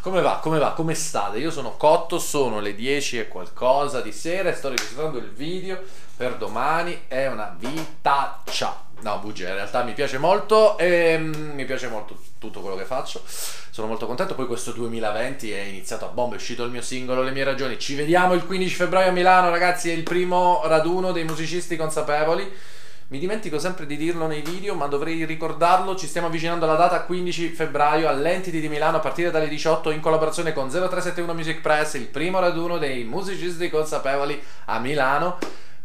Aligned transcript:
come 0.00 0.20
va? 0.20 0.38
Come 0.42 0.58
va? 0.58 0.72
Come 0.72 0.94
state? 0.94 1.38
Io 1.38 1.50
sono 1.50 1.76
cotto, 1.76 2.18
sono 2.18 2.60
le 2.60 2.74
10 2.74 3.18
e 3.18 3.28
qualcosa 3.28 4.00
di 4.00 4.12
sera 4.12 4.48
e 4.48 4.54
sto 4.54 4.68
registrando 4.68 5.18
il 5.18 5.30
video 5.30 5.80
per 6.16 6.36
domani. 6.36 7.02
È 7.08 7.26
una 7.26 7.54
vitaccia. 7.58 8.86
No, 9.00 9.18
bugia, 9.18 9.48
in 9.48 9.54
realtà 9.54 9.84
mi 9.84 9.92
piace 9.92 10.18
molto 10.18 10.76
e 10.76 11.16
mm, 11.16 11.50
mi 11.54 11.64
piace 11.64 11.88
molto 11.88 12.18
tutto 12.38 12.60
quello 12.60 12.76
che 12.76 12.84
faccio. 12.84 13.22
Sono 13.26 13.86
molto 13.86 14.06
contento. 14.06 14.34
Poi 14.34 14.46
questo 14.46 14.72
2020 14.72 15.52
è 15.52 15.60
iniziato 15.60 16.04
a 16.04 16.08
bomba, 16.08 16.34
è 16.34 16.38
uscito 16.38 16.64
il 16.64 16.70
mio 16.70 16.82
singolo, 16.82 17.22
le 17.22 17.30
mie 17.30 17.44
ragioni. 17.44 17.78
Ci 17.78 17.94
vediamo 17.94 18.34
il 18.34 18.44
15 18.44 18.74
febbraio 18.74 19.10
a 19.10 19.12
Milano, 19.12 19.50
ragazzi, 19.50 19.90
è 19.90 19.92
il 19.92 20.02
primo 20.02 20.62
raduno 20.64 21.12
dei 21.12 21.24
musicisti 21.24 21.76
consapevoli. 21.76 22.76
Mi 23.10 23.18
dimentico 23.18 23.58
sempre 23.58 23.86
di 23.86 23.96
dirlo 23.96 24.26
nei 24.26 24.42
video, 24.42 24.74
ma 24.74 24.86
dovrei 24.86 25.24
ricordarlo. 25.24 25.96
Ci 25.96 26.06
stiamo 26.06 26.26
avvicinando 26.26 26.66
alla 26.66 26.76
data 26.76 27.00
15 27.04 27.48
febbraio 27.48 28.06
all'Entity 28.06 28.60
di 28.60 28.68
Milano 28.68 28.98
a 28.98 29.00
partire 29.00 29.30
dalle 29.30 29.48
18 29.48 29.92
in 29.92 30.00
collaborazione 30.00 30.52
con 30.52 30.68
0371 30.68 31.32
Music 31.32 31.62
Press, 31.62 31.94
il 31.94 32.08
primo 32.08 32.38
raduno 32.38 32.76
dei 32.76 33.04
musicisti 33.04 33.70
consapevoli 33.70 34.38
a 34.66 34.78
Milano. 34.78 35.38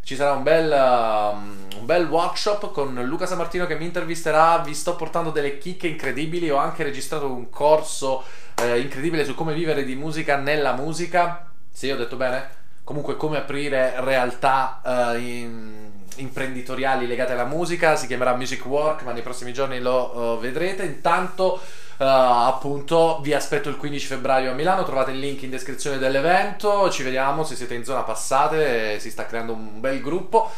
Ci 0.03 0.17
sarà 0.17 0.33
un 0.33 0.43
bel, 0.43 0.69
um, 0.69 1.67
un 1.79 1.85
bel 1.85 2.07
workshop 2.09 2.73
con 2.73 2.93
Luca 3.05 3.25
Samartino 3.25 3.67
che 3.67 3.77
mi 3.77 3.85
intervisterà. 3.85 4.57
Vi 4.57 4.73
sto 4.73 4.97
portando 4.97 5.29
delle 5.29 5.57
chicche 5.59 5.87
incredibili. 5.87 6.49
Ho 6.49 6.57
anche 6.57 6.83
registrato 6.83 7.31
un 7.31 7.49
corso 7.49 8.25
eh, 8.55 8.81
incredibile 8.81 9.23
su 9.23 9.33
come 9.33 9.53
vivere 9.53 9.85
di 9.85 9.95
musica 9.95 10.35
nella 10.35 10.73
musica. 10.73 11.49
Io 11.79 11.93
ho 11.93 11.97
detto 11.97 12.17
bene? 12.17 12.49
Comunque, 12.83 13.15
come 13.15 13.37
aprire 13.37 13.93
realtà 14.01 14.81
eh, 15.13 15.19
in- 15.19 15.92
imprenditoriali 16.17 17.07
legate 17.07 17.33
alla 17.33 17.45
musica. 17.45 17.95
Si 17.95 18.07
chiamerà 18.07 18.35
Music 18.35 18.65
Work, 18.65 19.03
ma 19.03 19.11
nei 19.11 19.21
prossimi 19.21 19.53
giorni 19.53 19.79
lo 19.79 20.37
eh, 20.37 20.41
vedrete. 20.41 20.83
Intanto. 20.83 21.59
Uh, 21.95 22.05
appunto 22.05 23.19
vi 23.21 23.35
aspetto 23.35 23.69
il 23.69 23.77
15 23.77 24.07
febbraio 24.07 24.49
a 24.49 24.55
Milano 24.55 24.83
trovate 24.83 25.11
il 25.11 25.19
link 25.19 25.43
in 25.43 25.51
descrizione 25.51 25.99
dell'evento 25.99 26.89
ci 26.89 27.03
vediamo 27.03 27.43
se 27.43 27.55
siete 27.55 27.75
in 27.75 27.85
zona 27.85 28.01
passate 28.01 28.99
si 28.99 29.11
sta 29.11 29.27
creando 29.27 29.53
un 29.53 29.79
bel 29.79 30.01
gruppo 30.01 30.49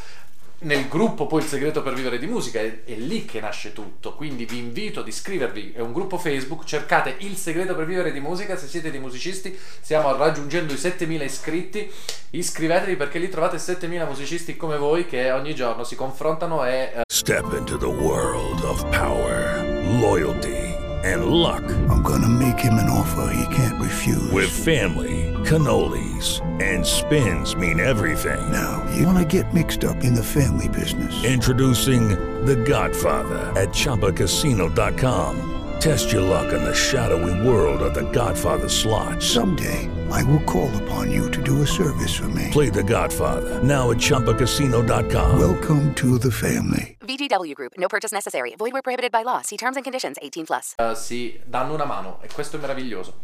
nel 0.59 0.87
gruppo 0.87 1.27
poi 1.27 1.41
il 1.41 1.47
segreto 1.47 1.83
per 1.83 1.93
vivere 1.93 2.17
di 2.17 2.27
musica 2.27 2.59
è, 2.59 2.83
è 2.85 2.93
lì 2.95 3.25
che 3.25 3.41
nasce 3.41 3.73
tutto 3.73 4.13
quindi 4.13 4.45
vi 4.45 4.57
invito 4.57 5.01
ad 5.01 5.07
iscrivervi 5.07 5.73
è 5.75 5.81
un 5.81 5.91
gruppo 5.91 6.17
facebook 6.17 6.63
cercate 6.63 7.15
il 7.19 7.35
segreto 7.35 7.75
per 7.75 7.85
vivere 7.85 8.11
di 8.11 8.21
musica 8.21 8.55
se 8.57 8.67
siete 8.67 8.89
dei 8.89 8.99
musicisti 8.99 9.57
stiamo 9.81 10.15
raggiungendo 10.15 10.73
i 10.73 10.77
7000 10.77 11.23
iscritti 11.23 11.91
iscrivetevi 12.37 12.95
perché 12.95 13.19
lì 13.19 13.29
trovate 13.29 13.57
7000 13.57 14.05
musicisti 14.05 14.57
come 14.57 14.77
voi 14.77 15.05
che 15.05 15.31
ogni 15.31 15.55
giorno 15.55 15.83
si 15.83 15.95
confrontano 15.95 16.65
e 16.65 16.91
eh, 16.95 17.01
Step 17.07 17.53
into 17.53 17.77
the 17.77 17.87
world 17.87 18.61
of 18.63 18.83
power, 18.91 19.63
loyalty, 19.99 20.75
and 21.03 21.25
luck. 21.25 21.63
I'm 21.89 22.01
gonna 22.01 22.27
make 22.27 22.59
him 22.59 22.73
an 22.73 22.89
offer 22.89 23.31
he 23.33 23.55
can't 23.55 23.81
refuse. 23.81 24.31
With 24.31 24.49
family, 24.49 25.33
cannolis, 25.43 26.41
and 26.61 26.85
spins 26.85 27.55
mean 27.55 27.79
everything. 27.79 28.51
now, 28.51 28.83
you 28.95 29.05
wanna 29.05 29.25
get 29.25 29.53
mixed 29.53 29.83
up 29.83 30.03
in 30.03 30.13
the 30.13 30.23
family 30.23 30.67
business. 30.67 31.23
Introducing 31.23 32.09
The 32.45 32.57
Godfather 32.57 33.51
at 33.55 33.69
ChumbaCasino.com. 33.69 35.51
Test 35.79 36.11
your 36.11 36.21
luck 36.21 36.51
in 36.53 36.63
the 36.63 36.73
shadowy 36.73 37.47
world 37.47 37.81
of 37.81 37.93
The 37.93 38.09
Godfather 38.11 38.69
slot. 38.69 39.21
Someday, 39.21 39.89
I 40.11 40.23
will 40.23 40.41
call 40.43 40.69
upon 40.83 41.11
you 41.11 41.29
to 41.31 41.41
do 41.41 41.61
a 41.61 41.65
service 41.67 42.13
for 42.15 42.27
me. 42.29 42.49
Play 42.51 42.69
The 42.69 42.83
Godfather 42.83 43.61
now 43.63 43.91
at 43.91 43.97
ChumbaCasino.com. 43.97 45.37
Welcome 45.39 45.93
to 45.95 46.17
the 46.17 46.31
family. 46.31 46.97
VGW 47.01 47.53
Group. 47.53 47.73
No 47.77 47.87
purchase 47.87 48.11
necessary. 48.13 48.55
Void 48.57 48.73
where 48.73 48.81
prohibited 48.81 49.11
by 49.11 49.23
law. 49.23 49.41
See 49.41 49.57
terms 49.57 49.75
and 49.77 49.83
conditions. 49.83 50.17
18 50.21 50.45
plus. 50.45 50.73
eh, 50.77 50.95
si 50.95 51.39
danno 51.45 51.73
una 51.73 51.85
mano 51.85 52.19
e 52.21 52.27
questo 52.33 52.57
è 52.57 52.59
meraviglioso. 52.59 53.19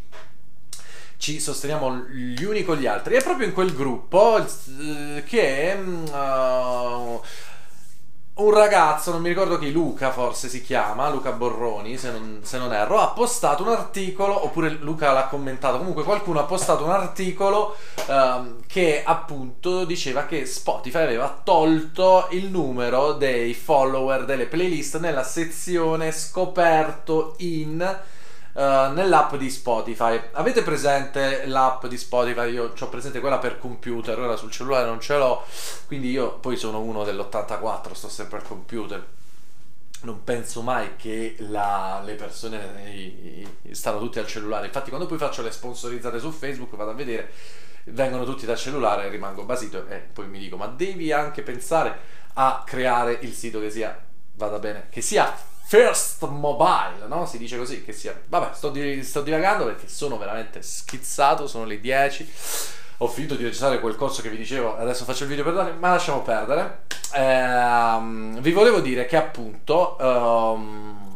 Ci 1.17 1.39
sosteniamo 1.39 1.97
gli 2.07 2.43
uni 2.43 2.63
con 2.63 2.77
gli 2.77 2.87
altri. 2.87 3.15
È 3.15 3.21
proprio 3.23 3.45
in 3.47 3.53
quel 3.53 3.73
gruppo 3.75 4.37
eh, 4.37 5.23
che 5.25 5.73
uh, 5.79 7.21
un 8.44 8.53
ragazzo, 8.53 9.12
non 9.12 9.22
mi 9.22 9.29
ricordo 9.29 9.57
chi, 9.57 9.72
Luca 9.72 10.12
forse 10.12 10.50
si 10.50 10.62
chiama, 10.62 11.09
Luca 11.09 11.31
Borroni, 11.31 11.97
se 11.97 12.12
non, 12.12 12.40
se 12.44 12.57
non 12.57 12.74
erro, 12.74 13.00
ha 13.00 13.09
postato 13.09 13.63
un 13.63 13.69
articolo, 13.69 14.44
oppure 14.44 14.69
Luca 14.69 15.12
l'ha 15.12 15.28
commentato, 15.28 15.78
comunque 15.78 16.03
qualcuno 16.03 16.40
ha 16.40 16.44
postato 16.44 16.84
un 16.84 16.91
articolo 16.91 17.75
ehm, 18.07 18.62
che 18.68 19.03
appunto 19.06 19.85
diceva 19.85 20.25
che 20.25 20.46
Spotify 20.46 21.03
aveva 21.03 21.40
tolto 21.44 22.28
il 22.31 22.50
numero 22.50 23.13
dei 23.13 23.53
follower 23.53 24.25
delle 24.25 24.46
playlist 24.46 25.00
nella 25.00 25.23
sezione 25.23 26.12
scoperto 26.12 27.35
in 27.38 28.00
eh, 28.53 28.91
nell'app 28.94 29.35
di 29.35 29.50
Spotify. 29.50 30.19
Avete 30.34 30.62
presente 30.63 31.45
l'app 31.45 31.85
di 31.85 31.97
Spotify? 31.97 32.50
Io 32.51 32.73
ho 32.78 32.88
presente 32.89 33.19
quella 33.19 33.38
per 33.39 33.57
computer, 33.59 34.17
ora 34.19 34.35
sul 34.35 34.51
cellulare 34.51 34.85
non 34.85 35.00
ce 35.00 35.17
l'ho, 35.17 35.44
quindi 35.88 36.09
io 36.12 36.38
poi 36.39 36.57
sono 36.57 36.79
uno 36.81 37.03
dell'84, 37.03 37.94
sto 37.94 38.09
sempre 38.09 38.38
al 38.40 38.44
computer. 38.44 39.06
Non 40.03 40.23
penso 40.23 40.61
mai 40.63 40.95
che 40.95 41.35
la- 41.40 42.01
le 42.03 42.16
persone 42.16 42.91
i- 42.91 43.47
i- 43.63 43.75
stanno 43.75 44.00
tutti 44.00 44.17
al 44.17 44.25
cellulare. 44.25 44.66
Infatti, 44.66 44.90
quando 44.90 45.06
poi 45.07 45.19
faccio 45.19 45.44
le 45.44 45.51
sponsorizzate 45.51 46.17
su 46.19 46.31
Facebook, 46.31 46.75
vado 46.75 46.90
a 46.91 46.94
vedere, 46.95 47.31
vengono 47.85 48.25
tutti 48.25 48.45
dal 48.47 48.57
cellulare 48.57 49.09
rimango 49.09 49.44
basito. 49.44 49.85
E 49.88 49.97
poi 49.97 50.28
mi 50.28 50.40
dico: 50.40 50.57
Ma 50.57 50.66
devi 50.67 51.11
anche 51.11 51.44
pensare 51.44 52.00
a 52.34 52.63
creare 52.66 53.19
il 53.22 53.34
sito 53.34 53.59
che 53.59 53.69
sia, 53.69 53.95
vada 54.34 54.57
bene, 54.57 54.88
che 54.90 55.01
sia 55.01 55.31
first 55.71 56.27
mobile, 56.27 57.07
no? 57.07 57.25
Si 57.25 57.37
dice 57.37 57.57
così, 57.57 57.85
che 57.85 57.93
sia. 57.93 58.13
Vabbè, 58.27 58.53
sto, 58.53 58.69
di- 58.69 59.01
sto 59.03 59.21
divagando 59.21 59.63
perché 59.63 59.87
sono 59.87 60.17
veramente 60.17 60.61
schizzato. 60.61 61.47
Sono 61.47 61.63
le 61.63 61.79
10. 61.79 62.29
Ho 62.97 63.07
finito 63.07 63.35
di 63.35 63.43
registrare 63.43 63.79
quel 63.79 63.95
corso 63.95 64.21
che 64.21 64.29
vi 64.29 64.35
dicevo, 64.35 64.77
adesso 64.77 65.05
faccio 65.05 65.23
il 65.23 65.29
video 65.29 65.45
per 65.45 65.53
domani, 65.53 65.77
ma 65.79 65.91
lasciamo 65.91 66.21
perdere. 66.21 66.81
Ehm, 67.13 68.41
vi 68.41 68.51
volevo 68.51 68.81
dire 68.81 69.05
che 69.05 69.15
appunto 69.15 69.97
ehm, 69.97 71.10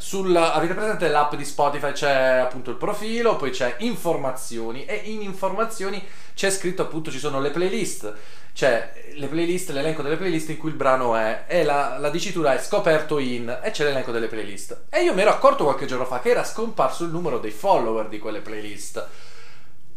sul, 0.00 0.34
avete 0.34 0.74
presente 0.74 1.08
l'app 1.08 1.34
di 1.34 1.44
Spotify 1.44 1.92
c'è 1.92 2.38
appunto 2.38 2.70
il 2.70 2.76
profilo, 2.76 3.36
poi 3.36 3.50
c'è 3.50 3.76
informazioni 3.80 4.84
e 4.86 4.94
in 5.04 5.22
informazioni 5.22 6.02
c'è 6.34 6.50
scritto 6.50 6.82
appunto 6.82 7.10
ci 7.10 7.18
sono 7.18 7.40
le 7.40 7.50
playlist. 7.50 8.12
C'è 8.52 9.12
le 9.14 9.26
playlist, 9.28 9.70
l'elenco 9.70 10.02
delle 10.02 10.16
playlist 10.16 10.48
in 10.48 10.58
cui 10.58 10.70
il 10.70 10.74
brano 10.74 11.14
è 11.14 11.44
e 11.46 11.62
la, 11.62 11.98
la 11.98 12.10
dicitura 12.10 12.52
è 12.54 12.58
scoperto 12.58 13.18
in 13.18 13.60
e 13.62 13.70
c'è 13.70 13.84
l'elenco 13.84 14.10
delle 14.10 14.26
playlist. 14.26 14.86
E 14.90 15.02
io 15.02 15.14
mi 15.14 15.20
ero 15.20 15.30
accorto 15.30 15.64
qualche 15.64 15.86
giorno 15.86 16.04
fa 16.04 16.18
che 16.20 16.30
era 16.30 16.44
scomparso 16.44 17.04
il 17.04 17.10
numero 17.10 17.38
dei 17.38 17.52
follower 17.52 18.08
di 18.08 18.18
quelle 18.18 18.40
playlist 18.40 19.06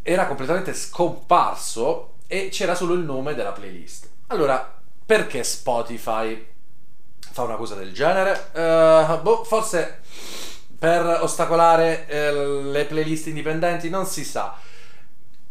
era 0.03 0.27
completamente 0.27 0.73
scomparso 0.73 2.15
e 2.27 2.49
c'era 2.49 2.75
solo 2.75 2.93
il 2.93 2.99
nome 2.99 3.33
della 3.33 3.53
playlist. 3.53 4.09
Allora, 4.27 4.81
perché 5.05 5.43
Spotify 5.43 6.52
fa 7.33 7.41
una 7.41 7.55
cosa 7.55 7.73
del 7.73 7.91
genere? 7.91 8.51
Eh, 8.53 9.19
boh, 9.23 9.43
forse 9.43 10.01
per 10.77 11.03
ostacolare 11.21 12.05
eh, 12.07 12.61
le 12.61 12.85
playlist 12.85 13.25
indipendenti, 13.27 13.89
non 13.89 14.05
si 14.05 14.23
sa. 14.23 14.55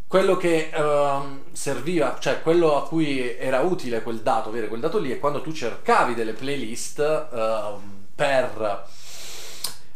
Quello 0.06 0.36
che 0.36 0.70
ehm, 0.72 1.44
serviva, 1.52 2.18
cioè 2.20 2.40
quello 2.42 2.76
a 2.76 2.86
cui 2.86 3.36
era 3.36 3.60
utile 3.60 4.02
quel 4.02 4.20
dato, 4.20 4.50
avere 4.50 4.68
quel 4.68 4.80
dato 4.80 4.98
lì, 4.98 5.10
è 5.10 5.18
quando 5.18 5.40
tu 5.40 5.52
cercavi 5.52 6.14
delle 6.14 6.34
playlist 6.34 7.00
ehm, 7.00 8.06
per 8.14 8.86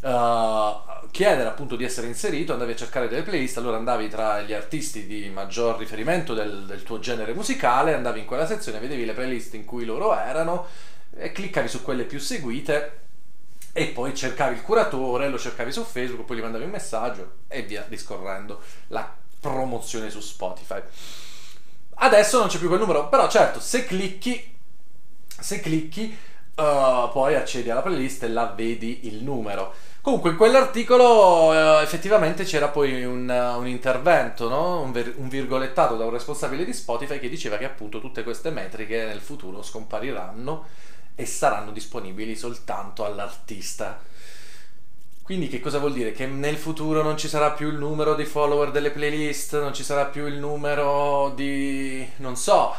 uh, 0.01 1.09
chiedere 1.11 1.49
appunto 1.49 1.77
di 1.77 1.85
essere 1.85 2.07
inserito, 2.09 2.55
andavi 2.55 2.73
a 2.73 2.77
cercare 2.77 3.09
delle 3.09 3.23
playlist, 3.23 3.59
allora 3.59 3.77
andavi 3.77 4.09
tra 4.09 4.41
gli 4.41 4.55
artisti 4.55 5.07
di 5.07 5.29
maggior 5.29 5.77
riferimento 5.77 6.33
del, 6.35 6.65
del 6.65 6.83
tuo 6.83 6.99
genere 6.99 7.35
musicale, 7.35 7.95
andavi 7.95 8.21
in 8.21 8.27
quella 8.27 8.47
sezione, 8.47 8.79
vedevi 8.79 9.05
le 9.05 9.13
playlist 9.13 9.53
in 9.55 9.67
cui 9.67 9.85
loro 9.85 10.17
erano 10.17 10.67
cliccavi 11.33 11.69
su 11.69 11.83
quelle 11.83 12.05
più 12.05 12.19
seguite 12.19 13.05
e 13.73 13.89
poi 13.89 14.15
cercavi 14.15 14.55
il 14.55 14.63
curatore, 14.63 15.29
lo 15.29 15.39
cercavi 15.39 15.71
su 15.71 15.85
Facebook, 15.85 16.25
poi 16.25 16.39
gli 16.39 16.43
mandavi 16.43 16.65
un 16.65 16.71
messaggio 16.71 17.33
e 17.47 17.63
via 17.63 17.85
discorrendo 17.87 18.61
la 18.89 19.15
promozione 19.39 20.09
su 20.09 20.21
Spotify. 20.21 20.81
Adesso 21.97 22.39
non 22.39 22.49
c'è 22.49 22.59
più 22.59 22.69
quel 22.69 22.81
numero, 22.81 23.09
però 23.09 23.29
certo, 23.29 23.61
se 23.61 23.85
clicchi, 23.85 24.57
se 25.27 25.61
clicchi, 25.61 26.17
uh, 26.55 27.11
poi 27.13 27.35
accedi 27.35 27.69
alla 27.69 27.83
playlist 27.83 28.23
e 28.23 28.29
là 28.29 28.47
vedi 28.47 29.07
il 29.09 29.23
numero. 29.23 29.75
Comunque 30.01 30.31
in 30.31 30.37
quell'articolo 30.37 31.49
uh, 31.49 31.81
effettivamente 31.83 32.45
c'era 32.45 32.69
poi 32.69 33.05
un, 33.05 33.29
uh, 33.29 33.59
un 33.59 33.67
intervento, 33.67 34.49
no? 34.49 34.81
un, 34.81 34.93
ver- 34.93 35.15
un, 35.17 35.29
virgolettato 35.29 35.97
da 35.97 36.05
un 36.05 36.13
responsabile 36.13 36.65
di 36.65 36.73
Spotify 36.73 37.19
che 37.19 37.29
diceva 37.29 37.57
che 37.57 37.65
appunto 37.65 38.01
tutte 38.01 38.23
queste 38.23 38.51
metriche 38.51 39.05
nel 39.05 39.21
futuro 39.21 39.63
scompariranno 39.63 40.65
e 41.17 41.25
saranno 41.25 41.73
disponibili 41.73 42.37
soltanto 42.37 43.05
all'artista. 43.05 43.99
Quindi 45.23 45.49
che 45.49 45.59
cosa 45.59 45.79
vuol 45.79 45.93
dire? 45.93 46.13
Che 46.13 46.27
nel 46.27 46.57
futuro 46.57 47.03
non 47.03 47.17
ci 47.17 47.27
sarà 47.27 47.51
più 47.51 47.69
il 47.69 47.79
numero 47.79 48.15
di 48.15 48.25
follower 48.25 48.71
delle 48.71 48.93
playlist, 48.93 49.59
non 49.59 49.75
ci 49.75 49.83
sarà 49.83 50.05
più 50.05 50.27
il 50.27 50.37
numero 50.37 51.33
di... 51.35 52.09
non 52.19 52.37
so. 52.37 52.73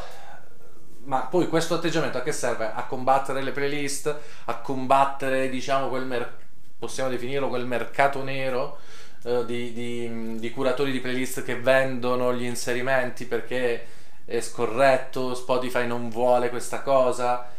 Ma 1.04 1.22
poi 1.22 1.48
questo 1.48 1.74
atteggiamento 1.74 2.16
a 2.16 2.22
che 2.22 2.32
serve? 2.32 2.72
A 2.72 2.84
combattere 2.84 3.42
le 3.42 3.50
playlist, 3.50 4.16
a 4.46 4.56
combattere, 4.60 5.50
diciamo, 5.50 5.88
quel 5.88 6.06
mercato, 6.06 6.44
possiamo 6.78 7.10
definirlo 7.10 7.48
quel 7.48 7.66
mercato 7.66 8.22
nero 8.22 8.78
eh, 9.24 9.44
di, 9.44 9.72
di, 9.72 10.38
di 10.38 10.50
curatori 10.50 10.92
di 10.92 11.00
playlist 11.00 11.42
che 11.42 11.60
vendono 11.60 12.32
gli 12.32 12.44
inserimenti 12.44 13.26
perché 13.26 13.86
è 14.24 14.40
scorretto, 14.40 15.34
Spotify 15.34 15.86
non 15.86 16.08
vuole 16.08 16.50
questa 16.50 16.82
cosa 16.82 17.56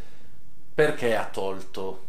perché 0.79 1.13
ha 1.13 1.25
tolto 1.25 2.05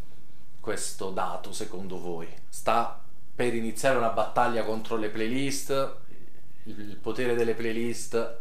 questo 0.60 1.10
dato 1.10 1.52
secondo 1.52 1.98
voi? 1.98 2.28
Sta 2.48 3.02
per 3.34 3.52
iniziare 3.52 3.96
una 3.96 4.10
battaglia 4.10 4.62
contro 4.62 4.94
le 4.94 5.08
playlist, 5.08 5.96
il 6.66 6.96
potere 7.02 7.34
delle 7.34 7.54
playlist 7.54 8.36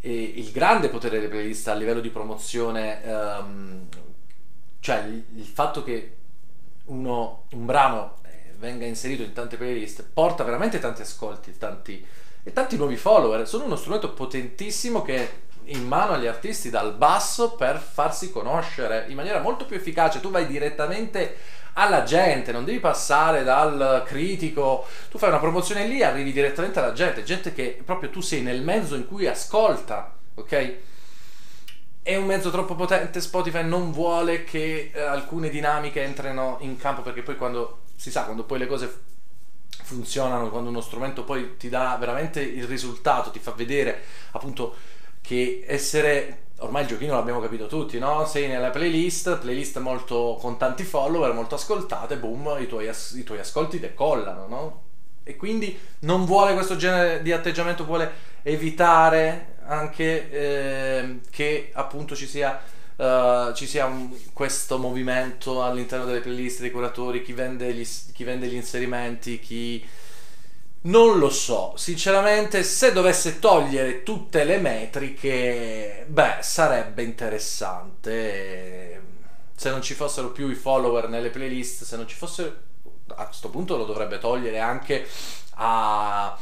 e 0.00 0.22
il 0.22 0.50
grande 0.50 0.90
potere 0.90 1.16
delle 1.16 1.30
playlist 1.30 1.66
a 1.68 1.72
livello 1.72 2.00
di 2.00 2.10
promozione, 2.10 3.00
um, 3.06 3.88
cioè 4.80 4.98
il, 5.04 5.24
il, 5.36 5.46
fatto 5.46 5.82
che 5.82 6.16
uno, 6.84 7.46
un 7.52 7.64
brano 7.64 8.18
eh, 8.24 8.52
venga 8.58 8.84
inserito 8.84 9.22
in 9.22 9.32
tante 9.32 9.56
playlist 9.56 10.04
porta 10.12 10.44
veramente 10.44 10.78
tanti 10.78 11.00
ascolti 11.00 11.56
tanti, 11.56 12.04
e 12.42 12.52
tanti 12.52 12.76
nuovi 12.76 12.98
follower. 12.98 13.48
Sono 13.48 13.64
uno 13.64 13.76
strumento 13.76 14.12
potentissimo 14.12 15.00
che 15.00 15.44
in 15.66 15.86
mano 15.86 16.12
agli 16.12 16.26
artisti 16.26 16.70
dal 16.70 16.94
basso 16.94 17.52
per 17.52 17.78
farsi 17.78 18.30
conoscere 18.30 19.06
in 19.08 19.16
maniera 19.16 19.40
molto 19.40 19.64
più 19.64 19.76
efficace. 19.76 20.20
Tu 20.20 20.30
vai 20.30 20.46
direttamente 20.46 21.36
alla 21.74 22.02
gente, 22.02 22.52
non 22.52 22.64
devi 22.64 22.80
passare 22.80 23.44
dal 23.44 24.02
critico, 24.04 24.86
tu 25.10 25.18
fai 25.18 25.30
una 25.30 25.38
promozione 25.38 25.86
lì, 25.86 26.02
arrivi 26.02 26.32
direttamente 26.32 26.78
alla 26.78 26.92
gente, 26.92 27.22
gente 27.22 27.52
che 27.52 27.80
proprio 27.84 28.10
tu 28.10 28.20
sei 28.20 28.42
nel 28.42 28.62
mezzo 28.62 28.94
in 28.94 29.06
cui 29.06 29.26
ascolta, 29.26 30.12
ok? 30.34 30.74
È 32.02 32.16
un 32.16 32.26
mezzo 32.26 32.50
troppo 32.50 32.74
potente, 32.74 33.20
Spotify 33.20 33.64
non 33.64 33.92
vuole 33.92 34.44
che 34.44 34.90
eh, 34.92 35.00
alcune 35.00 35.48
dinamiche 35.48 36.02
entrino 36.02 36.58
in 36.60 36.76
campo 36.76 37.00
perché 37.00 37.22
poi 37.22 37.36
quando 37.36 37.82
si 37.94 38.10
sa, 38.10 38.24
quando 38.24 38.44
poi 38.44 38.58
le 38.58 38.66
cose 38.66 39.00
funzionano, 39.82 40.50
quando 40.50 40.68
uno 40.68 40.80
strumento 40.80 41.24
poi 41.24 41.56
ti 41.56 41.68
dà 41.68 41.96
veramente 41.98 42.40
il 42.40 42.64
risultato, 42.64 43.30
ti 43.30 43.38
fa 43.38 43.52
vedere 43.52 44.02
appunto 44.32 44.74
che 45.22 45.64
essere 45.66 46.42
ormai 46.62 46.82
il 46.82 46.88
giochino 46.88 47.14
l'abbiamo 47.14 47.40
capito 47.40 47.66
tutti, 47.66 47.98
no? 47.98 48.24
Sei 48.26 48.46
nella 48.46 48.70
playlist, 48.70 49.38
playlist 49.38 49.78
molto 49.78 50.36
con 50.40 50.56
tanti 50.56 50.84
follower, 50.84 51.32
molto 51.32 51.56
ascoltate, 51.56 52.16
boom, 52.16 52.56
i 52.60 52.66
tuoi, 52.66 52.88
as- 52.88 53.14
i 53.16 53.24
tuoi 53.24 53.38
ascolti 53.40 53.78
decollano, 53.78 54.46
no? 54.46 54.82
E 55.24 55.36
quindi 55.36 55.78
non 56.00 56.24
vuole 56.24 56.54
questo 56.54 56.76
genere 56.76 57.22
di 57.22 57.32
atteggiamento, 57.32 57.84
vuole 57.84 58.30
evitare 58.42 59.56
anche 59.66 60.30
eh, 60.30 61.20
che 61.30 61.70
appunto 61.74 62.16
ci 62.16 62.26
sia, 62.26 62.60
uh, 62.96 63.52
ci 63.54 63.66
sia 63.66 63.86
un, 63.86 64.10
questo 64.32 64.78
movimento 64.78 65.62
all'interno 65.62 66.04
delle 66.04 66.20
playlist 66.20 66.60
dei 66.60 66.72
curatori, 66.72 67.22
chi 67.22 67.32
vende 67.32 67.72
gli, 67.72 67.86
chi 68.12 68.24
vende 68.24 68.48
gli 68.48 68.54
inserimenti, 68.54 69.38
chi 69.38 69.84
non 70.82 71.18
lo 71.18 71.30
so, 71.30 71.74
sinceramente 71.76 72.62
se 72.64 72.92
dovesse 72.92 73.38
togliere 73.38 74.02
tutte 74.02 74.44
le 74.44 74.58
metriche, 74.58 76.04
beh, 76.08 76.38
sarebbe 76.40 77.02
interessante. 77.02 79.00
Se 79.54 79.70
non 79.70 79.80
ci 79.80 79.94
fossero 79.94 80.32
più 80.32 80.48
i 80.48 80.54
follower 80.54 81.08
nelle 81.08 81.30
playlist, 81.30 81.84
se 81.84 81.96
non 81.96 82.08
ci 82.08 82.16
fossero... 82.16 82.70
A 83.14 83.26
questo 83.26 83.50
punto 83.50 83.76
lo 83.76 83.84
dovrebbe 83.84 84.18
togliere 84.18 84.58
anche 84.58 85.06
a... 85.54 86.36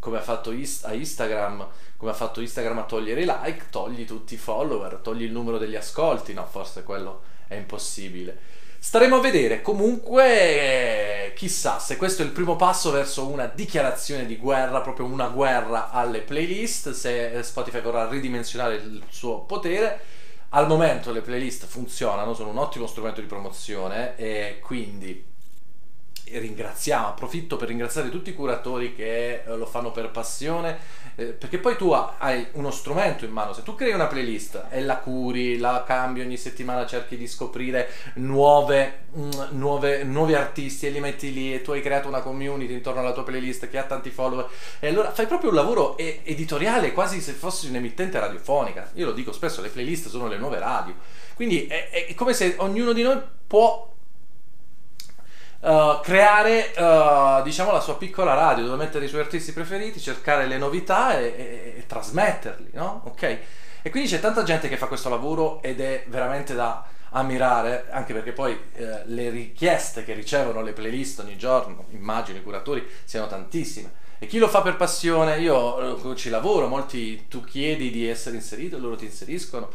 come 0.00 0.18
ha 0.18 0.22
fatto 0.22 0.50
a 0.50 0.92
Instagram, 0.92 1.68
come 1.96 2.10
ha 2.10 2.14
fatto 2.14 2.40
Instagram 2.40 2.78
a 2.78 2.84
togliere 2.84 3.22
i 3.22 3.26
like, 3.26 3.66
togli 3.70 4.04
tutti 4.04 4.34
i 4.34 4.38
follower, 4.38 4.98
togli 5.02 5.22
il 5.22 5.32
numero 5.32 5.58
degli 5.58 5.76
ascolti, 5.76 6.32
no, 6.32 6.46
forse 6.46 6.82
quello 6.82 7.22
è 7.46 7.54
impossibile. 7.54 8.62
Staremo 8.84 9.16
a 9.16 9.20
vedere, 9.20 9.62
comunque 9.62 11.32
chissà 11.34 11.78
se 11.78 11.96
questo 11.96 12.20
è 12.20 12.26
il 12.26 12.32
primo 12.32 12.54
passo 12.54 12.90
verso 12.90 13.26
una 13.26 13.46
dichiarazione 13.46 14.26
di 14.26 14.36
guerra, 14.36 14.82
proprio 14.82 15.06
una 15.06 15.28
guerra 15.28 15.90
alle 15.90 16.20
playlist, 16.20 16.90
se 16.90 17.42
Spotify 17.42 17.80
vorrà 17.80 18.06
ridimensionare 18.06 18.74
il 18.74 19.02
suo 19.08 19.40
potere. 19.40 20.00
Al 20.50 20.66
momento 20.66 21.12
le 21.12 21.22
playlist 21.22 21.64
funzionano, 21.64 22.34
sono 22.34 22.50
un 22.50 22.58
ottimo 22.58 22.86
strumento 22.86 23.22
di 23.22 23.26
promozione 23.26 24.16
e 24.16 24.60
quindi 24.62 25.32
ringraziamo, 26.26 27.08
approfitto 27.08 27.56
per 27.56 27.68
ringraziare 27.68 28.10
tutti 28.10 28.30
i 28.30 28.34
curatori 28.34 28.94
che 28.94 29.42
eh, 29.42 29.56
lo 29.56 29.66
fanno 29.66 29.90
per 29.90 30.10
passione, 30.10 30.78
eh, 31.16 31.26
perché 31.26 31.58
poi 31.58 31.76
tu 31.76 31.90
hai 31.92 32.46
uno 32.52 32.70
strumento 32.70 33.24
in 33.24 33.30
mano, 33.30 33.52
se 33.52 33.62
tu 33.62 33.74
crei 33.74 33.92
una 33.92 34.06
playlist 34.06 34.66
e 34.70 34.80
la 34.80 34.96
curi, 34.98 35.58
la 35.58 35.84
cambi 35.86 36.20
ogni 36.20 36.36
settimana, 36.36 36.86
cerchi 36.86 37.16
di 37.16 37.26
scoprire 37.26 37.88
nuove, 38.14 39.04
mh, 39.12 39.20
mm, 39.22 39.30
nuove, 39.50 40.02
nuovi 40.02 40.34
artisti 40.34 40.86
e 40.86 40.90
li 40.90 41.00
metti 41.00 41.32
lì 41.32 41.54
e 41.54 41.62
tu 41.62 41.72
hai 41.72 41.82
creato 41.82 42.08
una 42.08 42.20
community 42.20 42.72
intorno 42.72 43.00
alla 43.00 43.12
tua 43.12 43.24
playlist 43.24 43.68
che 43.68 43.78
ha 43.78 43.84
tanti 43.84 44.10
follower 44.10 44.48
e 44.80 44.88
allora 44.88 45.12
fai 45.12 45.26
proprio 45.26 45.50
un 45.50 45.56
lavoro 45.56 45.96
e- 45.96 46.20
editoriale 46.24 46.92
quasi 46.92 47.20
se 47.20 47.32
fossi 47.32 47.68
un'emittente 47.68 48.18
radiofonica. 48.18 48.90
Io 48.94 49.06
lo 49.06 49.12
dico 49.12 49.32
spesso, 49.32 49.60
le 49.60 49.68
playlist 49.68 50.08
sono 50.08 50.26
le 50.26 50.38
nuove 50.38 50.58
radio. 50.58 50.94
Quindi 51.34 51.66
è, 51.66 51.90
è 51.90 52.14
come 52.14 52.32
se 52.32 52.54
ognuno 52.58 52.92
di 52.92 53.02
noi 53.02 53.20
può 53.46 53.93
Uh, 55.64 55.98
creare 56.02 56.74
uh, 56.76 57.42
diciamo 57.42 57.72
la 57.72 57.80
sua 57.80 57.96
piccola 57.96 58.34
radio 58.34 58.64
dove 58.66 58.76
mettere 58.76 59.06
i 59.06 59.08
suoi 59.08 59.22
artisti 59.22 59.54
preferiti, 59.54 59.98
cercare 59.98 60.46
le 60.46 60.58
novità 60.58 61.18
e, 61.18 61.24
e, 61.24 61.74
e, 61.78 61.84
trasmetterli, 61.86 62.68
no? 62.74 63.00
Ok? 63.06 63.38
E 63.80 63.88
quindi 63.88 64.10
c'è 64.10 64.20
tanta 64.20 64.42
gente 64.42 64.68
che 64.68 64.76
fa 64.76 64.88
questo 64.88 65.08
lavoro 65.08 65.62
ed 65.62 65.80
è 65.80 66.04
veramente 66.08 66.54
da 66.54 66.84
ammirare, 67.12 67.86
anche 67.90 68.12
perché 68.12 68.32
poi 68.32 68.58
eh, 68.74 69.04
le 69.06 69.30
richieste 69.30 70.04
che 70.04 70.12
ricevono 70.12 70.60
le 70.60 70.74
playlist 70.74 71.20
ogni 71.20 71.38
giorno, 71.38 71.86
immagino 71.92 72.36
i 72.36 72.42
curatori, 72.42 72.86
siano 73.04 73.26
tantissime. 73.26 74.02
E 74.18 74.26
chi 74.26 74.36
lo 74.36 74.48
fa 74.48 74.60
per 74.60 74.76
passione, 74.76 75.38
io 75.40 76.12
eh, 76.12 76.16
ci 76.16 76.28
lavoro, 76.28 76.66
molti 76.66 77.26
tu 77.28 77.42
chiedi 77.42 77.90
di 77.90 78.06
essere 78.06 78.36
inserito, 78.36 78.78
loro 78.78 78.96
ti 78.96 79.06
inseriscono. 79.06 79.70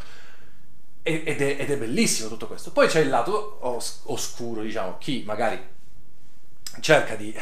Ed 1.02 1.42
è, 1.42 1.56
ed 1.60 1.72
è 1.72 1.78
bellissimo 1.78 2.30
tutto 2.30 2.46
questo. 2.46 2.72
Poi 2.72 2.88
c'è 2.88 3.00
il 3.00 3.10
lato 3.10 3.58
os- 3.62 4.02
oscuro, 4.04 4.62
diciamo, 4.62 4.98
chi 5.00 5.24
magari 5.26 5.78
cerca 6.82 7.16
di, 7.16 7.36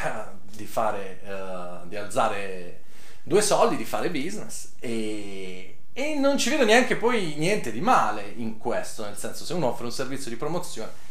di 0.55 0.65
fare, 0.65 1.19
uh, 1.23 1.87
di 1.87 1.95
alzare 1.95 2.81
due 3.23 3.41
soldi, 3.41 3.75
di 3.75 3.85
fare 3.85 4.09
business 4.09 4.73
e, 4.79 5.77
e 5.93 6.15
non 6.15 6.37
ci 6.37 6.49
vedo 6.49 6.63
neanche 6.63 6.95
poi 6.95 7.35
niente 7.37 7.71
di 7.71 7.81
male 7.81 8.33
in 8.37 8.57
questo, 8.57 9.03
nel 9.03 9.17
senso 9.17 9.43
se 9.43 9.53
uno 9.53 9.67
offre 9.67 9.85
un 9.85 9.91
servizio 9.91 10.29
di 10.29 10.37
promozione 10.37 11.05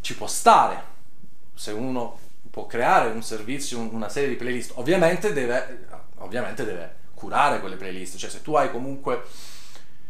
ci 0.00 0.14
può 0.16 0.26
stare, 0.26 0.82
se 1.54 1.72
uno 1.72 2.18
può 2.50 2.66
creare 2.66 3.10
un 3.10 3.22
servizio, 3.22 3.78
una 3.80 4.08
serie 4.08 4.28
di 4.28 4.36
playlist, 4.36 4.72
ovviamente 4.74 5.32
deve, 5.32 5.86
ovviamente 6.18 6.64
deve 6.64 6.94
curare 7.14 7.60
quelle 7.60 7.76
playlist, 7.76 8.16
cioè 8.16 8.28
se 8.28 8.42
tu 8.42 8.54
hai 8.54 8.70
comunque 8.70 9.22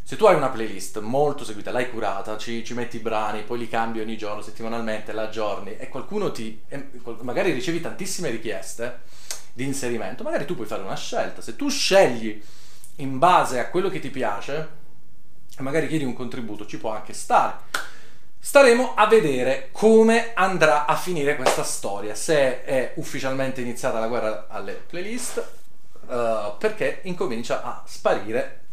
se 0.06 0.16
tu 0.16 0.26
hai 0.26 0.34
una 0.34 0.50
playlist 0.50 1.00
molto 1.00 1.44
seguita, 1.44 1.70
l'hai 1.70 1.88
curata, 1.88 2.36
ci, 2.36 2.62
ci, 2.62 2.74
metti 2.74 2.96
i 2.96 3.00
brani, 3.00 3.42
poi 3.42 3.58
li 3.58 3.68
cambi 3.70 4.00
ogni 4.00 4.18
giorno, 4.18 4.42
settimanalmente, 4.42 5.12
la 5.12 5.22
aggiorni 5.22 5.78
e 5.78 5.88
qualcuno 5.88 6.30
ti... 6.30 6.60
magari 7.22 7.52
ricevi 7.52 7.80
tantissime 7.80 8.28
richieste 8.28 9.00
di 9.54 9.64
inserimento, 9.64 10.22
magari 10.22 10.44
tu 10.44 10.56
puoi 10.56 10.66
fare 10.66 10.82
una 10.82 10.94
scelta. 10.94 11.40
Se 11.40 11.56
tu 11.56 11.70
scegli 11.70 12.38
in 12.96 13.18
base 13.18 13.58
a 13.58 13.70
quello 13.70 13.88
che 13.88 13.98
ti 13.98 14.10
piace, 14.10 14.68
magari 15.60 15.88
chiedi 15.88 16.04
un 16.04 16.12
contributo, 16.12 16.66
ci 16.66 16.76
può 16.76 16.90
anche 16.90 17.14
stare. 17.14 17.54
Staremo 18.38 18.92
a 18.94 19.06
vedere 19.06 19.70
come 19.72 20.34
andrà 20.34 20.84
a 20.84 20.96
finire 20.96 21.34
questa 21.34 21.64
storia, 21.64 22.14
se 22.14 22.62
è 22.62 22.92
ufficialmente 22.96 23.62
iniziata 23.62 23.98
la 24.00 24.08
guerra 24.08 24.48
alle 24.50 24.74
playlist, 24.74 25.38
eh, 26.10 26.52
perché 26.58 27.00
incomincia 27.04 27.62
a 27.62 27.82
sparire 27.86 28.63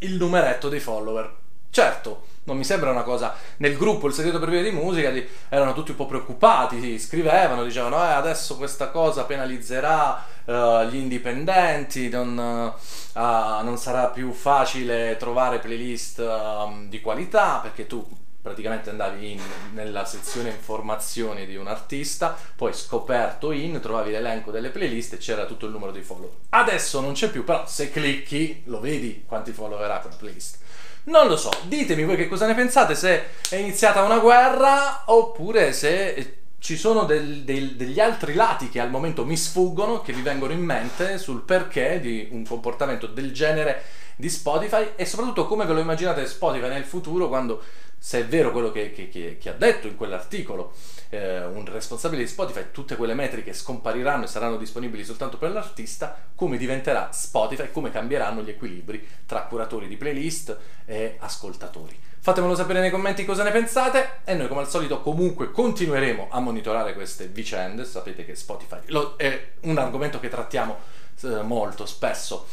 il 0.00 0.14
numeretto 0.14 0.68
dei 0.68 0.80
follower. 0.80 1.36
Certo, 1.70 2.24
non 2.44 2.56
mi 2.56 2.64
sembra 2.64 2.90
una 2.90 3.02
cosa. 3.02 3.34
Nel 3.58 3.76
gruppo 3.76 4.06
Il 4.06 4.14
segreto 4.14 4.38
per 4.38 4.50
via 4.50 4.62
di 4.62 4.70
musica 4.70 5.12
erano 5.48 5.74
tutti 5.74 5.90
un 5.90 5.96
po' 5.96 6.06
preoccupati, 6.06 6.80
sì, 6.80 6.98
scrivevano, 6.98 7.64
dicevano: 7.64 7.96
eh, 7.96 8.12
adesso 8.12 8.56
questa 8.56 8.88
cosa 8.88 9.24
penalizzerà 9.24 10.24
eh, 10.44 10.88
gli 10.90 10.96
indipendenti, 10.96 12.08
non, 12.08 12.72
ah, 13.12 13.60
non 13.62 13.76
sarà 13.76 14.06
più 14.06 14.32
facile 14.32 15.16
trovare 15.18 15.58
playlist 15.58 16.20
ehm, 16.20 16.88
di 16.88 17.00
qualità 17.00 17.58
perché 17.62 17.86
tu 17.86 18.06
praticamente 18.48 18.88
andavi 18.88 19.32
in- 19.32 19.40
nella 19.74 20.06
sezione 20.06 20.48
informazioni 20.48 21.44
di 21.46 21.54
un 21.56 21.66
artista, 21.68 22.34
poi 22.56 22.72
scoperto 22.72 23.52
in, 23.52 23.78
trovavi 23.80 24.10
l'elenco 24.10 24.50
delle 24.50 24.70
playlist 24.70 25.12
e 25.12 25.18
c'era 25.18 25.44
tutto 25.44 25.66
il 25.66 25.72
numero 25.72 25.92
dei 25.92 26.02
follower. 26.02 26.32
Adesso 26.48 27.00
non 27.00 27.12
c'è 27.12 27.28
più, 27.30 27.44
però 27.44 27.66
se 27.66 27.90
clicchi 27.90 28.62
lo 28.66 28.80
vedi 28.80 29.24
quanti 29.26 29.52
follower 29.52 29.90
ha 29.90 29.98
quella 29.98 30.16
playlist. 30.16 30.56
Non 31.04 31.28
lo 31.28 31.36
so, 31.36 31.50
ditemi 31.64 32.04
voi 32.04 32.16
che 32.16 32.26
cosa 32.28 32.46
ne 32.46 32.54
pensate, 32.54 32.94
se 32.94 33.22
è 33.50 33.56
iniziata 33.56 34.02
una 34.02 34.18
guerra 34.18 35.02
oppure 35.06 35.72
se 35.72 36.32
ci 36.58 36.76
sono 36.76 37.04
del- 37.04 37.44
del- 37.44 37.76
degli 37.76 38.00
altri 38.00 38.34
lati 38.34 38.68
che 38.70 38.80
al 38.80 38.90
momento 38.90 39.24
mi 39.24 39.36
sfuggono, 39.36 40.00
che 40.02 40.12
vi 40.12 40.22
vengono 40.22 40.52
in 40.52 40.60
mente 40.60 41.18
sul 41.18 41.42
perché 41.42 42.00
di 42.00 42.28
un 42.32 42.44
comportamento 42.46 43.06
del 43.06 43.32
genere 43.32 43.82
di 44.18 44.28
Spotify 44.28 44.90
e 44.96 45.06
soprattutto 45.06 45.46
come 45.46 45.64
ve 45.64 45.72
lo 45.74 45.78
immaginate 45.80 46.26
Spotify 46.26 46.68
nel 46.68 46.82
futuro 46.82 47.28
quando, 47.28 47.62
se 47.96 48.18
è 48.18 48.26
vero 48.26 48.50
quello 48.50 48.72
che, 48.72 48.90
che- 48.92 49.08
che- 49.08 49.38
che 49.38 49.48
ha 49.48 49.52
detto 49.52 49.86
in 49.86 49.94
quell'articolo 49.94 50.72
eh, 51.10 51.44
un 51.44 51.64
responsabile 51.66 52.22
di 52.22 52.28
Spotify, 52.28 52.64
tutte 52.72 52.96
quelle 52.96 53.14
metriche 53.14 53.52
scompariranno 53.52 54.24
e 54.24 54.26
saranno 54.26 54.56
disponibili 54.56 55.04
soltanto 55.04 55.38
per 55.38 55.52
l'artista, 55.52 56.14
come 56.34 56.56
diventerà 56.58 57.10
Spotify, 57.12 57.70
come 57.70 57.90
cambieranno 57.92 58.42
gli 58.42 58.50
equilibri 58.50 59.06
tra 59.24 59.42
curatori 59.42 59.86
di 59.86 59.96
playlist 59.96 60.54
e 60.84 61.16
ascoltatori. 61.20 61.98
Fatemelo 62.20 62.56
sapere 62.56 62.80
nei 62.80 62.90
commenti 62.90 63.24
cosa 63.24 63.44
ne 63.44 63.52
pensate 63.52 64.18
e 64.24 64.34
noi 64.34 64.48
come 64.48 64.60
al 64.62 64.68
solito 64.68 65.00
comunque 65.00 65.52
continueremo 65.52 66.26
a 66.30 66.40
monitorare 66.40 66.92
queste 66.92 67.26
vicende, 67.28 67.84
sapete 67.84 68.24
che 68.26 68.34
Spotify 68.34 68.78
è 69.16 69.52
un 69.62 69.78
argomento 69.78 70.18
che 70.18 70.28
trattiamo 70.28 70.76
eh, 71.22 71.42
molto 71.42 71.86
spesso 71.86 72.46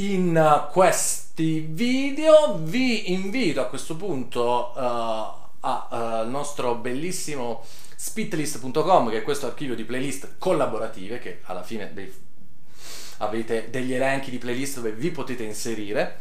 in 0.00 0.34
uh, 0.34 0.70
questi 0.72 1.60
video 1.60 2.56
vi 2.58 3.12
invito 3.12 3.60
a 3.60 3.66
questo 3.66 3.96
punto 3.96 4.72
uh, 4.74 5.38
al 5.60 6.26
nostro 6.30 6.74
bellissimo 6.76 7.62
spitlist.com 7.96 9.10
che 9.10 9.18
è 9.18 9.22
questo 9.22 9.46
archivio 9.46 9.74
di 9.74 9.84
playlist 9.84 10.36
collaborative 10.38 11.18
che 11.18 11.40
alla 11.42 11.62
fine 11.62 11.92
dei- 11.92 12.10
avete 13.18 13.68
degli 13.68 13.92
elenchi 13.92 14.30
di 14.30 14.38
playlist 14.38 14.76
dove 14.76 14.92
vi 14.92 15.10
potete 15.10 15.42
inserire. 15.42 16.20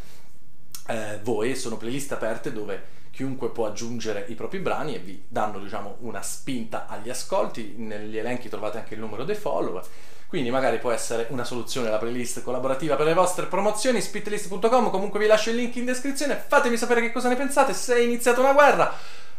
Eh, 0.86 1.20
voi 1.24 1.56
sono 1.56 1.78
playlist 1.78 2.12
aperte 2.12 2.52
dove 2.52 2.98
chiunque 3.12 3.50
può 3.50 3.66
aggiungere 3.66 4.26
i 4.28 4.36
propri 4.36 4.60
brani 4.60 4.96
e 4.96 5.00
vi 5.00 5.24
danno 5.26 5.60
diciamo 5.60 5.98
una 6.00 6.22
spinta 6.22 6.88
agli 6.88 7.10
ascolti. 7.10 7.76
Negli 7.78 8.18
elenchi 8.18 8.50
trovate 8.50 8.80
anche 8.80 8.96
il 8.96 9.00
numero 9.00 9.24
dei 9.24 9.36
follower 9.36 9.88
quindi 10.30 10.52
magari 10.52 10.78
può 10.78 10.92
essere 10.92 11.26
una 11.32 11.44
soluzione 11.44 11.90
la 11.90 11.98
playlist 11.98 12.44
collaborativa 12.44 12.96
per 12.96 13.08
le 13.08 13.16
vostre 13.16 13.48
promozioni 13.48 14.00
spitlist.com 14.00 14.90
comunque 14.92 15.20
vi 15.20 15.26
lascio 15.26 15.50
il 15.50 15.58
link 15.58 15.76
in 15.76 15.86
descrizione 15.86 16.42
fatemi 16.48 16.78
sapere 16.78 17.02
che 17.02 17.12
cosa 17.12 17.28
ne 17.28 17.36
pensate 17.36 17.74
se 17.74 17.96
è 17.96 18.00
iniziata 18.00 18.40
una 18.40 18.54
guerra 18.54 18.94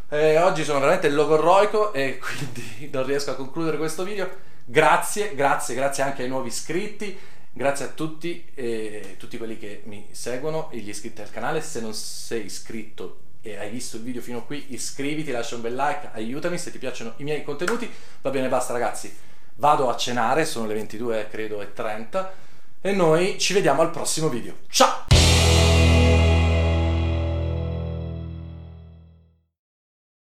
Eh, 0.09 0.37
oggi 0.37 0.65
sono 0.65 0.79
veramente 0.79 1.09
logorroico 1.09 1.93
e 1.93 2.19
quindi 2.21 2.89
non 2.91 3.05
riesco 3.05 3.31
a 3.31 3.35
concludere 3.35 3.77
questo 3.77 4.03
video 4.03 4.29
grazie 4.65 5.33
grazie 5.33 5.73
grazie 5.73 6.03
anche 6.03 6.23
ai 6.23 6.27
nuovi 6.27 6.49
iscritti 6.49 7.17
Grazie 7.53 7.85
a 7.85 7.87
tutti, 7.89 8.45
e 8.55 9.15
tutti 9.17 9.37
quelli 9.37 9.57
che 9.57 9.81
mi 9.85 10.07
seguono 10.11 10.71
e 10.71 10.77
gli 10.77 10.87
iscritti 10.87 11.21
al 11.21 11.29
canale. 11.29 11.61
Se 11.61 11.81
non 11.81 11.93
sei 11.93 12.45
iscritto 12.45 13.19
e 13.41 13.57
hai 13.57 13.69
visto 13.69 13.97
il 13.97 14.03
video 14.03 14.21
fino 14.21 14.37
a 14.37 14.43
qui, 14.43 14.67
iscriviti, 14.69 15.31
lascia 15.31 15.55
un 15.55 15.61
bel 15.61 15.75
like, 15.75 16.11
aiutami 16.13 16.57
se 16.57 16.71
ti 16.71 16.77
piacciono 16.77 17.13
i 17.17 17.23
miei 17.23 17.43
contenuti. 17.43 17.91
Va 18.21 18.29
bene, 18.29 18.47
basta 18.47 18.71
ragazzi. 18.71 19.13
Vado 19.55 19.89
a 19.89 19.95
cenare, 19.95 20.45
sono 20.45 20.67
le 20.67 20.73
22 20.73 21.27
credo 21.29 21.61
e 21.61 21.73
30 21.73 22.33
e 22.81 22.91
noi 22.91 23.37
ci 23.37 23.53
vediamo 23.53 23.81
al 23.81 23.91
prossimo 23.91 24.27
video. 24.27 24.55
Ciao! 24.69 25.00